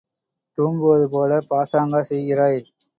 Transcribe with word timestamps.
தூங்குவது 0.57 1.07
போல 1.09 1.39
பாசாங்கா 1.49 2.01
செய்கிறாய்! 2.03 2.61